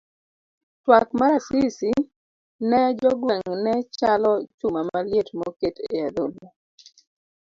Twak 0.83 1.07
mar 1.19 1.31
Asisi 1.37 1.91
ne 2.69 2.79
jo 2.99 3.11
gweng' 3.21 3.55
ne 3.63 3.73
chalo 3.97 4.31
chuma 4.59 4.81
maliet 4.91 5.27
moket 5.39 5.75
e 5.91 5.93
a 6.05 6.07
dhola. 6.15 6.45